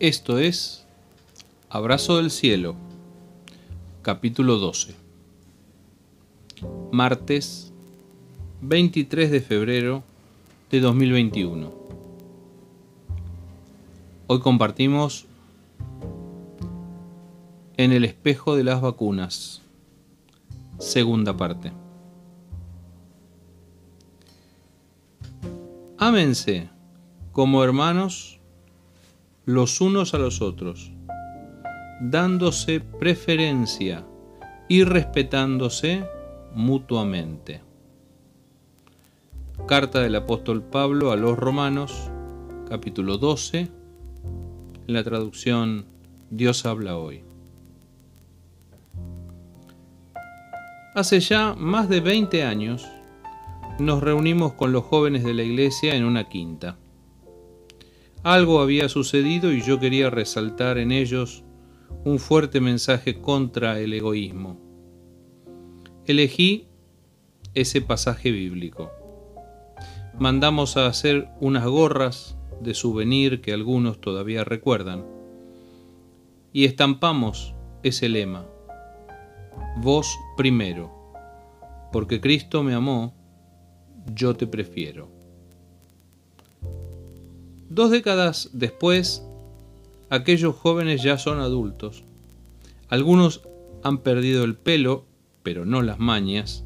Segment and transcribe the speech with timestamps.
[0.00, 0.86] Esto es
[1.68, 2.74] Abrazo del Cielo,
[4.00, 4.94] capítulo 12.
[6.90, 7.70] Martes
[8.62, 10.02] 23 de febrero
[10.70, 11.70] de 2021.
[14.26, 15.26] Hoy compartimos
[17.76, 19.60] en el espejo de las vacunas,
[20.78, 21.72] segunda parte.
[25.98, 26.70] Ámense
[27.32, 28.39] como hermanos
[29.50, 30.92] los unos a los otros,
[32.00, 34.06] dándose preferencia
[34.68, 36.04] y respetándose
[36.54, 37.60] mutuamente.
[39.66, 42.12] Carta del apóstol Pablo a los Romanos,
[42.68, 43.70] capítulo 12, en
[44.86, 45.84] la traducción
[46.30, 47.24] Dios habla hoy.
[50.94, 52.86] Hace ya más de 20 años
[53.80, 56.76] nos reunimos con los jóvenes de la iglesia en una quinta.
[58.22, 61.42] Algo había sucedido y yo quería resaltar en ellos
[62.04, 64.60] un fuerte mensaje contra el egoísmo.
[66.04, 66.68] Elegí
[67.54, 68.90] ese pasaje bíblico.
[70.18, 75.06] Mandamos a hacer unas gorras de souvenir que algunos todavía recuerdan
[76.52, 78.44] y estampamos ese lema.
[79.78, 80.92] Vos primero,
[81.90, 83.14] porque Cristo me amó,
[84.14, 85.19] yo te prefiero.
[87.70, 89.24] Dos décadas después,
[90.08, 92.02] aquellos jóvenes ya son adultos.
[92.88, 93.42] Algunos
[93.84, 95.04] han perdido el pelo,
[95.44, 96.64] pero no las mañas,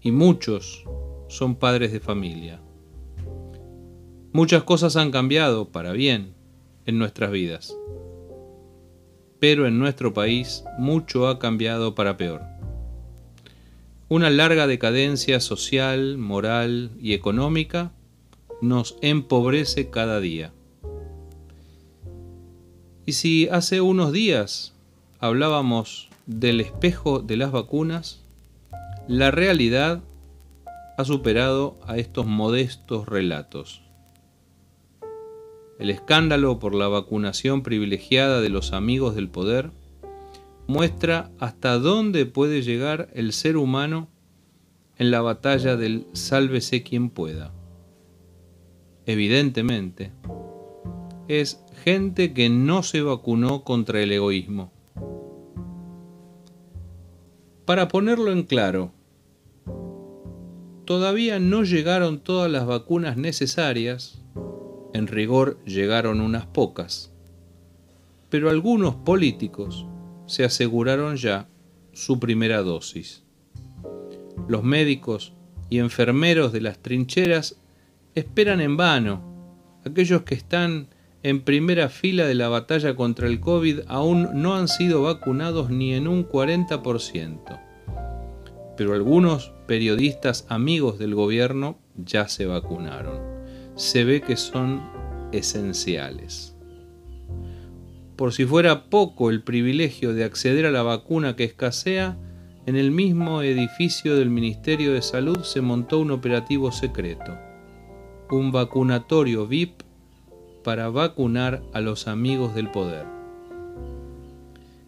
[0.00, 0.84] y muchos
[1.28, 2.62] son padres de familia.
[4.32, 6.32] Muchas cosas han cambiado para bien
[6.86, 7.76] en nuestras vidas,
[9.38, 12.40] pero en nuestro país mucho ha cambiado para peor.
[14.08, 17.92] Una larga decadencia social, moral y económica
[18.66, 20.52] nos empobrece cada día.
[23.06, 24.74] Y si hace unos días
[25.20, 28.24] hablábamos del espejo de las vacunas,
[29.06, 30.02] la realidad
[30.98, 33.82] ha superado a estos modestos relatos.
[35.78, 39.70] El escándalo por la vacunación privilegiada de los amigos del poder
[40.66, 44.08] muestra hasta dónde puede llegar el ser humano
[44.96, 47.52] en la batalla del sálvese quien pueda
[49.06, 50.12] evidentemente,
[51.28, 54.72] es gente que no se vacunó contra el egoísmo.
[57.64, 58.92] Para ponerlo en claro,
[60.84, 64.22] todavía no llegaron todas las vacunas necesarias,
[64.92, 67.12] en rigor llegaron unas pocas,
[68.30, 69.86] pero algunos políticos
[70.26, 71.48] se aseguraron ya
[71.92, 73.24] su primera dosis.
[74.48, 75.32] Los médicos
[75.70, 77.60] y enfermeros de las trincheras
[78.16, 79.22] esperan en vano.
[79.84, 80.88] Aquellos que están
[81.22, 85.92] en primera fila de la batalla contra el COVID aún no han sido vacunados ni
[85.92, 87.60] en un 40%.
[88.76, 93.20] Pero algunos periodistas amigos del gobierno ya se vacunaron.
[93.76, 94.82] Se ve que son
[95.32, 96.56] esenciales.
[98.16, 102.16] Por si fuera poco el privilegio de acceder a la vacuna que escasea,
[102.64, 107.45] en el mismo edificio del Ministerio de Salud se montó un operativo secreto
[108.30, 109.82] un vacunatorio VIP
[110.64, 113.06] para vacunar a los amigos del poder.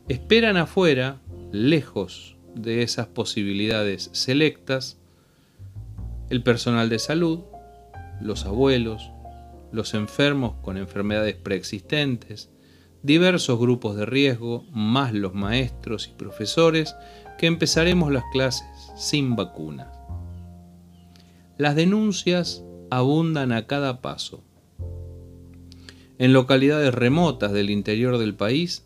[0.09, 1.21] Esperan afuera,
[1.53, 4.99] lejos de esas posibilidades selectas,
[6.31, 7.41] el personal de salud,
[8.21, 9.10] los abuelos,
[9.70, 12.50] los enfermos con enfermedades preexistentes,
[13.03, 16.94] diversos grupos de riesgo, más los maestros y profesores,
[17.38, 18.66] que empezaremos las clases
[18.97, 19.88] sin vacunas.
[21.56, 24.43] Las denuncias abundan a cada paso.
[26.19, 28.84] En localidades remotas del interior del país,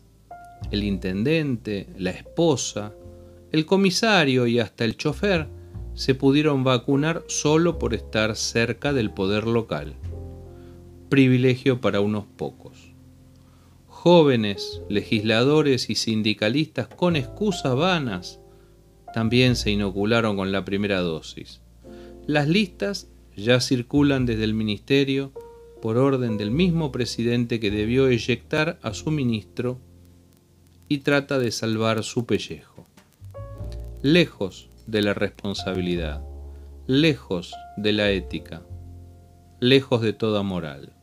[0.71, 2.93] el intendente, la esposa,
[3.51, 5.47] el comisario y hasta el chofer
[5.93, 9.95] se pudieron vacunar solo por estar cerca del poder local.
[11.09, 12.93] Privilegio para unos pocos.
[13.87, 18.39] Jóvenes, legisladores y sindicalistas con excusas vanas
[19.13, 21.61] también se inocularon con la primera dosis.
[22.25, 25.31] Las listas ya circulan desde el ministerio
[25.81, 29.79] por orden del mismo presidente que debió eyectar a su ministro
[30.87, 32.85] y trata de salvar su pellejo.
[34.01, 36.23] Lejos de la responsabilidad,
[36.87, 38.63] lejos de la ética,
[39.59, 40.93] lejos de toda moral.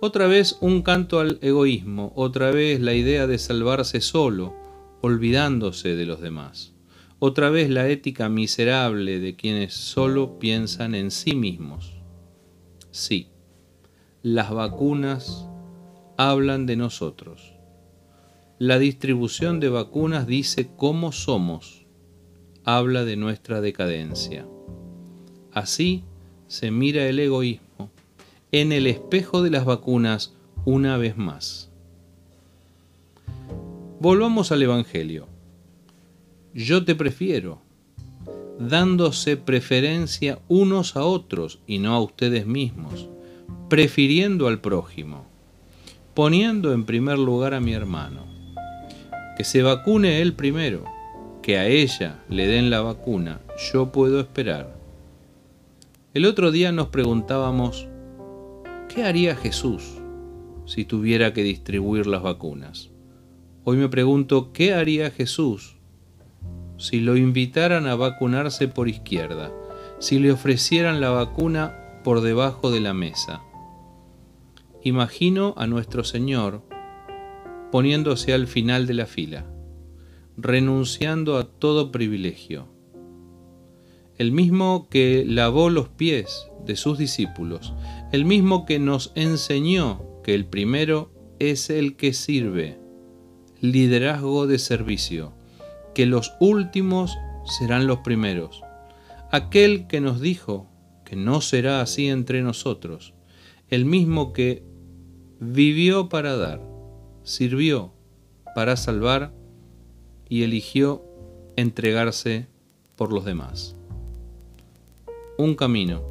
[0.00, 4.54] Otra vez un canto al egoísmo, otra vez la idea de salvarse solo,
[5.02, 6.69] olvidándose de los demás.
[7.22, 11.92] Otra vez la ética miserable de quienes solo piensan en sí mismos.
[12.92, 13.28] Sí,
[14.22, 15.46] las vacunas
[16.16, 17.52] hablan de nosotros.
[18.58, 21.84] La distribución de vacunas dice cómo somos,
[22.64, 24.46] habla de nuestra decadencia.
[25.52, 26.04] Así
[26.46, 27.90] se mira el egoísmo
[28.50, 30.34] en el espejo de las vacunas
[30.64, 31.70] una vez más.
[34.00, 35.39] Volvamos al Evangelio.
[36.52, 37.62] Yo te prefiero,
[38.58, 43.08] dándose preferencia unos a otros y no a ustedes mismos,
[43.68, 45.26] prefiriendo al prójimo,
[46.12, 48.26] poniendo en primer lugar a mi hermano.
[49.36, 50.84] Que se vacune él primero,
[51.40, 53.40] que a ella le den la vacuna,
[53.72, 54.76] yo puedo esperar.
[56.14, 57.86] El otro día nos preguntábamos,
[58.92, 59.84] ¿qué haría Jesús
[60.66, 62.90] si tuviera que distribuir las vacunas?
[63.62, 65.76] Hoy me pregunto, ¿qué haría Jesús
[66.80, 69.52] si lo invitaran a vacunarse por izquierda,
[69.98, 73.42] si le ofrecieran la vacuna por debajo de la mesa.
[74.82, 76.62] Imagino a nuestro Señor
[77.70, 79.44] poniéndose al final de la fila,
[80.38, 82.66] renunciando a todo privilegio.
[84.16, 87.74] El mismo que lavó los pies de sus discípulos,
[88.10, 92.78] el mismo que nos enseñó que el primero es el que sirve,
[93.60, 95.39] liderazgo de servicio
[95.94, 98.62] que los últimos serán los primeros.
[99.30, 100.66] Aquel que nos dijo
[101.04, 103.14] que no será así entre nosotros,
[103.68, 104.64] el mismo que
[105.40, 106.60] vivió para dar,
[107.22, 107.92] sirvió
[108.54, 109.32] para salvar
[110.28, 111.04] y eligió
[111.56, 112.48] entregarse
[112.96, 113.76] por los demás.
[115.38, 116.02] Un camino,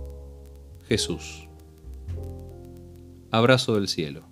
[0.88, 1.48] Jesús.
[3.32, 4.29] Abrazo del cielo.